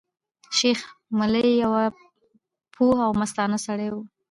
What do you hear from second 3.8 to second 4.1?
وو.